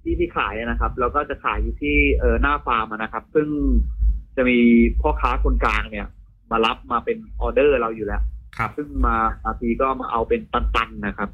[0.02, 3.48] ที่ที่ขายนะครับ เราก็จะขายอยู่ที่เอ่อหน้าฟาร์มนะครับ ซึ่ง
[4.36, 4.58] จะมี
[5.02, 6.08] พ่อค้าคนกลางเนี่ย
[6.52, 8.22] มารับมาเป็นออเดอร์เราอยู่แล้ว
[8.58, 11.30] ครับซึ่งมาบางทีก็มาเอาเป็นตันๆนะครับ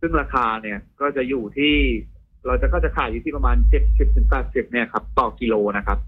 [0.00, 1.74] ซึ่งราคาเนี่ยก็จะอยู่ที่
[2.46, 5.98] เราจะก็จะขายอยู่ที่ประมาณเจ็ดสิบถึงแปดสิบเนี่ยครับ ต่อกิโลนะครับ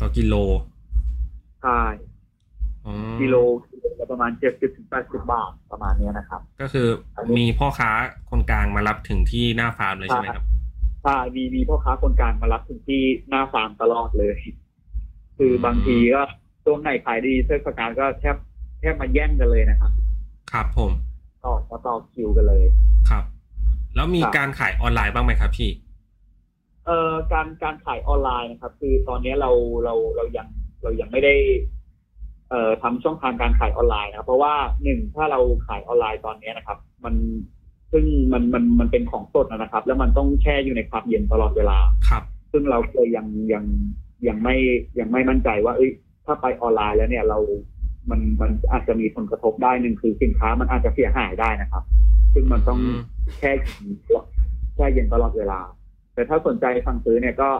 [0.00, 0.34] ต่อกิโล
[1.62, 1.80] ใช่
[2.86, 3.36] อ๋อกิโล
[3.70, 6.88] กิโลละประมาณเจ็ดสิบถึงแปดสิบบาทประมาณเนี้ยนะครับ ก็คือ
[7.36, 7.90] มีพ่อค้า
[8.30, 10.44] คนกลางมารับถึงที่หน้าฟาร์มเลยใช่ไหมครับ
[11.02, 14.38] ใช่มีมีพ่อค้าคนกลางมารับถึงที่หน้าฟาร์มตลอดเลย
[15.38, 16.22] คือบางทีก็
[16.64, 19.92] ช่วงไหนขายดีเทศกาลก็แทบแทบมาแย่งกันเลยนะครับ
[20.52, 20.92] ครับผม
[21.44, 22.64] ต่อมาต่อคิวกันเลย
[23.10, 23.24] ครับ
[23.94, 25.70] แล้วมีครับการขายออนไลน์บ้างไหมครับพี่
[26.86, 29.50] เอ่อการการขายออนไลน์นะครับ คือตอนนี้เรา
[29.84, 30.46] เราเรายัง
[30.82, 31.34] เรายังไม่ได้
[32.50, 37.14] เอ่อทำช่องทางการขายออนไลน์นะครับ เพราะว่าหนึ่งถ้าเราขายออนไลน์ตอนนี้นะครับ มัน
[37.92, 43.64] ซึ่งมันมันมันเป็นของสดนะครับ แล้วมันต้องแช่อยู่ในความเย็นตลอดเวลาครับ ซึ่งเราเลยยังยัง
[44.28, 44.56] ยังไม่
[44.98, 45.90] ยังไม่มั่นใจว่า เอ้ย
[46.24, 47.38] ถ้าไปออนไลน์แล้วเนี่ยเรา
[48.10, 51.84] มันมันอาจจะมีผลกระทบได้หนึ่งคือสินค้ามันอาจจะเสียหายได้นะครับ
[52.34, 52.98] ซึ่งมันต้องอืม
[53.38, 53.84] แช่เย็น
[54.74, 55.60] แช่เย็นตลอดเวลา
[56.14, 57.50] แต่ถ้าสนใจสั่งซื้อเนี่ยก็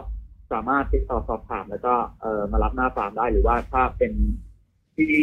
[0.51, 4.11] สามารถติดต่อสอบถามแล้วก็เออมารับหน้าฟาร์มได้หรือว่าถ้าเป็น
[4.95, 5.13] ที่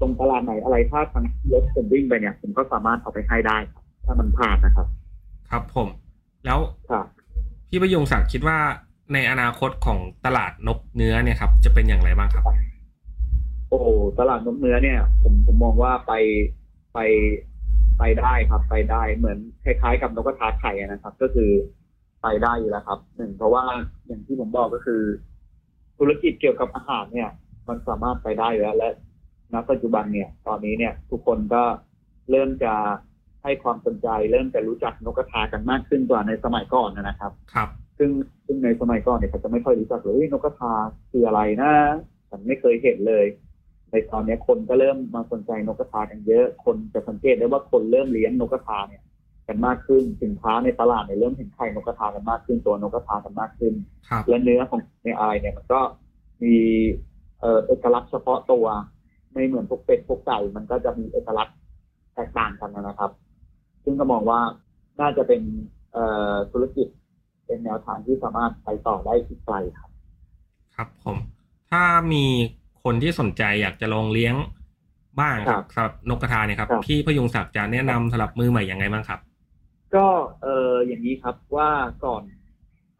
[0.00, 4.86] ตรงตลาดไหนอะไรถ้าทางรถผมวิ่งไปเนี่ยผมก็สามารถเอาไปให้ได้ครับถ้ามันผ่านนะครับ
[5.50, 5.88] ครับผม
[6.44, 6.58] แล้ว
[6.90, 7.06] ครับ
[7.68, 8.58] พี่ประยงศักดิ์คิดว่า
[9.12, 12.44] ในอนาคตของตลาดนกเนื้อเนี่ยครับ จะเป็นอย่างไรบ้างครับ
[13.68, 13.78] โอ้
[14.18, 16.12] ตลาดนกเนื้อเนี่ย ผมผมมองว่าไป
[16.94, 16.98] ไป
[17.98, 21.50] ไปได้ครับไปได้เหมือนคล้ายๆกับนกกระทาไข่อะนะครับ ก็คือ
[22.22, 23.64] ไปได้อยู่แล้วครับหนึ่งเพราะว่า
[24.06, 25.02] อย่างที่ผมบอกก็คือ
[25.98, 27.30] ธุรกิจเกี่ยวกับอาหารเนี่ย
[27.68, 28.90] มันสามารถไปได้อยู่แล้ว และ
[29.52, 31.62] ณปัจจุบันเนี่ย ตอนนี้เนี่ย ทุกคนก็
[32.30, 32.74] เริ่มจะ
[33.42, 38.10] ให้ความสนใจ เริ่มจะรู้จักนกกระทากันมากขึ้นกว่าในสมัยก่อนนะครับ ครับ ซึ่ง
[38.46, 40.72] ซึ่งในสมัยก่อนเนี่ยเขาจะไม่ค่อยรู้จักเลยเฮ้ยนกกระทา
[41.10, 41.72] คืออะไรนะ
[42.30, 43.24] ฉันไม่เคยเห็นเลย
[43.90, 49.02] ในตอนนี้คนก็เริ่มมาสนใจนกกระทากันเยอะ คนจะสังเกตได้ว่าคนเริ่มเลี้ยงนกกระทาเนี่ย
[49.46, 53.74] กันมากขึ้นสินค้าในตลาดเนี่ยเริ่มเห็นไข่นกกระทากันมากขึ้นตัวนกกระทากันมากขึ้น
[54.08, 55.80] ครับและเนื้อของในอายเนี่ยมันก็
[56.42, 56.56] มี
[57.40, 58.66] เอ่อเอกลักษณ์เฉพาะตัว
[59.32, 61.56] ไม่เหมือนพวกเป็ดพวกไก่มันก็จะมีเอกลักษณ์
[62.14, 63.10] แตกต่างกันนะครับ
[63.84, 64.40] ซึ่งก็มองว่า
[65.00, 65.42] น่าจะเป็น
[65.92, 66.88] เอ่อธุรกิจ
[67.46, 69.90] เป็นแนวทางที่สามารถไปต่อได้อีกไกลครับ
[70.76, 71.18] ครับผม
[71.70, 72.24] ถ้ามี
[72.88, 74.34] คนที่สนใจอยากจะลองเลี้ยง
[75.20, 79.20] บ้างคครัรับบสำหรับนกกระทาเนี่ยครับครับพี่พยุงศักดิ์จะแนะนำสำหรับมือใหม่อย่างไงบ้างครับ
[79.94, 80.06] ก็
[80.42, 81.70] เอออย่างนี้ครับว่า
[82.04, 82.22] ก่อน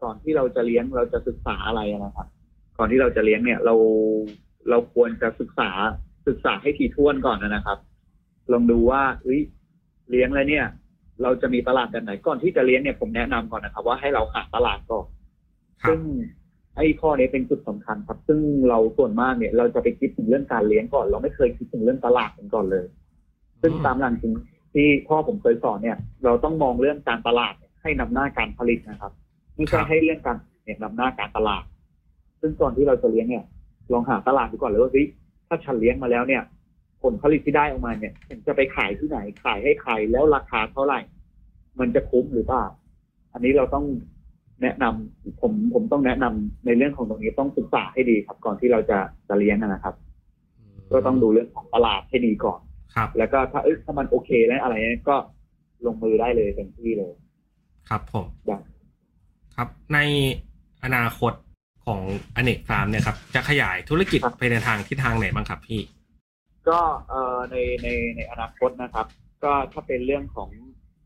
[0.02, 2.28] ก่อนที่เราจะเลี้ยงเราจะศึกษาอะไรนะครับ
[2.78, 3.74] ก่อนที่เราจะเลี้ยงเนี่ย เรา
[4.70, 5.70] เราควรจะศึกษา
[6.26, 7.78] ศึกษาให้ถี่ถ้วนก่อนนะครับ
[8.52, 9.40] ลองดูว่าเฮ้ย
[10.10, 10.66] เลี้ยงแล้วเนี่ย
[11.22, 15.06] เราจะมีตลาดแบบไหนก่อนที่จะเลี้ยงเนี่ยผมแนะนำก่อนนะครับ ว่าให้เราหาตลาดก่อน
[15.82, 16.00] ครับซึ่ง
[16.78, 22.86] ไอ้ข้อนี้เป็นจุดสำคัญครับ ซึ่งเราส่วนมากเนี่ย เราจะไปคิดถึงเรื่องการเลี้ยงก่อน เราไม่เคยคิดถึงเรื่องตลาดกันก่อนเลย
[23.62, 24.32] ซึ่งตามหลังจริง
[24.74, 29.12] ที่พ่อผมเคยสอนเนี่ย เราต้องมองเรื่องการตลาดเนี่ยให้นำหน้าการผลิตนะครับ
[29.56, 31.64] ไม่ใช่ครับให้เรื่องการเนี่ยนำหน้าการตลาด
[32.40, 33.44] ซึ่งก่อนที่เราจะเลี้ยงเนี่ย
[33.92, 35.06] ลองหาตลาดดูก่อนเลยว่าเฮ้ย
[35.48, 36.42] ถ้าฉันเลี้ยงมาแล้วเนี่ย
[37.02, 41.00] ผลผลิตที่ได้ออกมาเนี่ยฉันจะไปขายที่ไหนขายให้ใครแล้วราคาเท่าไหร่
[41.80, 42.64] มันจะคุ้มหรือเปล่า
[43.32, 43.84] อันนี้เราต้อง
[44.62, 49.94] แนะนำผมผมต้องแนะนำในเรื่องของตรงนี้ต้องศึกษาให้ดีครับ ก่อนที่เราจะจะเลี้ยงนะครับ
[50.92, 52.60] ก็ต้องดูเรื่องของตลาดให้ดีก่อน
[52.94, 55.16] ครับ แล้วก็ถ้าเอ้ยถ้ามันโอเคแล้วอะไรเนี่ยก็
[55.86, 57.12] ลงมือได้เลยเต็มที่เลย
[57.88, 58.62] ครับผมอย่าง
[59.56, 59.98] ครับใน
[60.84, 61.32] อนาคต
[61.86, 62.00] ของ
[62.36, 65.80] อเนกฟาร์มเนี่ยครับ จะขยายธุรกิจไปในทางทิศทางไหนบ้างครับพี่
[66.68, 69.06] ก็เอ่อในในในอนาคตนะครับ
[69.44, 70.48] ก็ถ้าเป็นเรื่องของ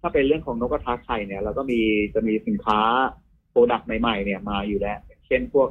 [0.00, 1.80] ถ้าเป็นเรื่องของนกกระทาไข่เนี่ยเราก็มี
[2.14, 2.80] จะมีสินค้า
[3.52, 5.68] โปรดักต์ใหม่ๆเนี่ยมาอยู่แล้ว เช่นพวก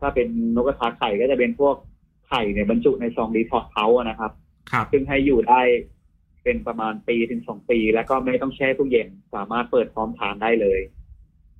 [0.00, 1.76] ถ้าเป็นนกกระทาไข่ก็จะเป็นพวก
[2.28, 4.32] ไข่เนี่ยบรรจุในซองดีทอดเท้าอะนะครับ
[4.70, 5.60] ครับ ซึ่งให้อยู่ได้
[6.44, 10.80] เป็นประมาณปีถึงสองปี แล้วก็ไม่ต้องแช่ตู้เย็นสามารถเปิดพร้อมทานได้เลย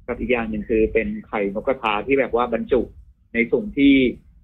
[0.06, 2.80] กับอีกอย่างหนึ่งคือเป็นไข่นกกระทาที่แบบว่าบรรจุ
[3.34, 3.94] ในถุงที่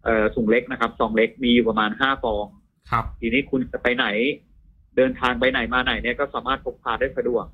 [0.05, 2.47] เอ่อถุงเล็กนะครับซองเล็กมีอยู่ประมาณห้าฟอง
[2.91, 4.07] ครับ ทีนี้คุณจะไปไหน
[4.97, 7.45] เดินทางไปไหนมาไหนเนี่ยก็สามารถพกพาได้สะดวก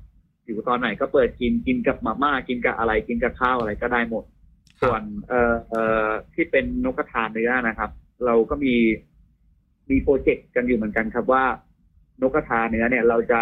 [0.45, 4.23] อยู่ตอนไหนก็เปิดกินกินกับมาม่ากินกับอะไรกินกับข้าวอะไรก็ได้หมด
[4.81, 7.89] ส่วนเอ่อเอ่อที่เป็นนกกระทาเนื้อนะครับ
[8.25, 8.75] เราก็มี
[9.89, 11.43] มีโปรเจกต์กันอยู่เหมือนกันครับว่า
[12.21, 13.41] นกกระทาเนื้อเนี่ยเราจะ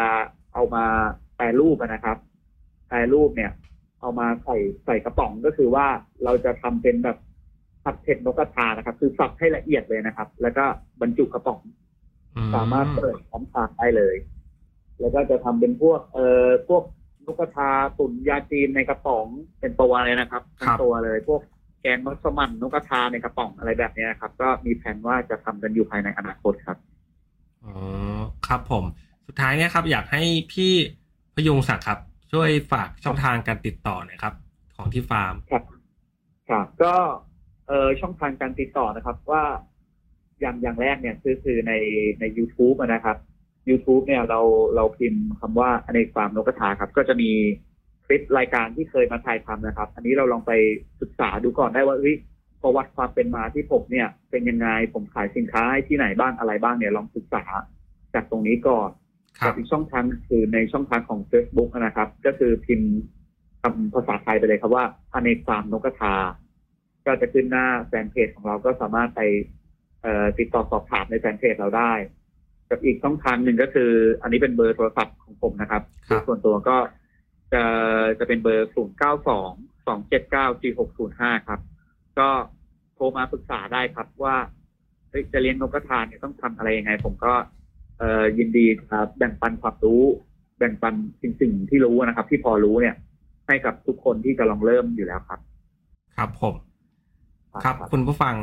[0.53, 0.85] เอามา
[1.35, 2.17] แปรรูปอะนะครับ
[2.87, 3.51] แปรรูปเนี่ย
[3.99, 5.87] เอามาใส่ใส่กระป๋องก็คือว่า
[6.23, 7.17] เราจะทำเป็นแบบ
[7.83, 10.65] ผัดเผ็ดนกกระทานะครับ คือสับให้ละเอียดเลยนะครับ แล้วก็
[11.01, 11.59] บรรจุกระป๋อง
[12.35, 14.15] อืสามารถเปิดพร้อมทานได้เลย
[14.99, 16.83] แล้วก็จะทำเป็นพวกเอ่อพวก
[17.25, 19.25] นกกระทาตุ๋นยาจีนในกระป๋อง
[19.59, 21.41] เป็นตัวเลยนะครับทั้งตัวเลย พวก
[21.81, 26.77] แกงมัสมั่นนกกระทาในกระป๋องอะไรแบบเนี้ยครับ ก็มีแผนว่าจะทำกันอยู่ภายในอนาคตครับ
[27.65, 27.73] อ๋อ
[28.47, 28.83] ครับผม
[29.27, 30.71] สุดท้ายเนี่ยครับ อยากให้พี่
[31.35, 31.99] พยุงศักดิ์ครับ
[32.31, 34.33] ช่วยฝากช่องทางการติดต่อหน่อยครับ
[34.75, 35.63] ของที่ฟาร์มครับ
[36.49, 36.93] ครับก็
[37.67, 39.43] เอ่อช่องทางการติดต่อนะครับว่า
[40.41, 41.73] อย่างอย่างแรกเนี่ยคือคือใน
[42.19, 43.17] ใน YouTube อะนะครับ
[43.69, 44.39] YouTube เนี่ยเรา
[44.75, 47.31] เราพิมพ์คำว่าอเนกฟาร์มนกกระทาครับ ก็จะมี
[48.05, 50.51] คลิปรายการที่เคยมาถ่ายทำนะครับ อันนี้เราลองไป
[51.01, 52.15] ศึกษาดูก่อนได้ว่าเฮ้ย
[52.61, 57.43] ประวัติความเป็นมาที่ผมเนี่ย เป็นยังไงผมขายสินค้าให้ที่ไหนบ้างอะไรบ้างเนี่ยลองศึกษา
[58.13, 58.89] จากตรงนี้ก่อน
[59.39, 62.91] ครับกับอีกช่องทางคือในช่องทางของ Facebook นะครับ ก็คือพิมพ์
[63.61, 66.15] คำภาษาไทยไปเลยครับว่าอเนกฟาร์มนกกระทา
[67.05, 69.21] ก็จะขึ้นหน้าแฟนเพจของเราก็สามารถไป
[70.01, 71.93] เอ่อติดต่อสอบถามในแฟนเพจเราได้
[72.69, 76.77] กับอีกช่องทางหนึ่งก็คือ อันนี้เป็นเบอร์โทรศัพท์ของผมนะครับ ครับ ส่วนตัวก็
[77.53, 77.63] จะ
[78.19, 81.59] จะเป็นเบอร์0 9 2 2 7 9 4 6 0 5ครับ
[82.19, 82.29] ก็
[82.95, 84.35] โทรมาปรึกษาได้ครับว่า
[85.09, 87.33] เฮ้ยจะเลี้ยงนกกระทาเนี่ยต้องทำอะไรยังไง ผมก็
[87.99, 90.03] เอ่อยินดีครับแบ่งปันความรู้
[90.57, 92.95] แบ่งปันสิ่งสิ่งที่รู้นะครับ ที่พอรู้เนี่ย
[93.47, 95.39] ให้กับทุกคนที่กำลังเริ่มอยู่แล้วครับ
[96.15, 96.55] ครับผม
[97.63, 98.35] ครับ คุณผู้ฟัง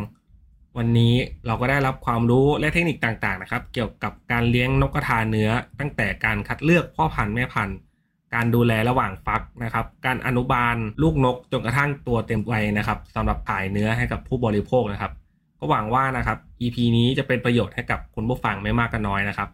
[0.78, 1.14] วันนี้
[1.46, 7.76] เราก็ได้รับความรู้และเทคนิคต่างๆนะครับ เกี่ยวกับการเลี้ยงนกกระทาเนื้อ ตั้งแต่การคัดเลือกพ่อพันธุ์แม่พันธุ์
[8.34, 15.12] การดูแลระหว่างฟักนะครับ การอนุบาลลูกนกจนกระทั่งตัวเต็มวัยนะครับสำหรับขายเนื้อให้กับผู้บริโภคนะครับ
[15.58, 19.48] ก็หวังว่านะครับ EP นี้จะเป็นประโยชน์ให้กับคุณผู้ฟังไม่มากก็น้อยนะครับ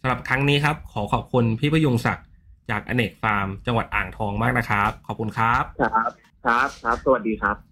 [0.00, 2.26] สำหรับครั้งนี้ครับขอขอบคุณพี่พยุงศักดิ์
[2.70, 6.10] จากอเนกฟาร์ม จังหวัดอ่างทองมากนะครับ ขอบคุณครับ ครับ
[6.44, 7.71] ครับ ครับ สวัสดีครับ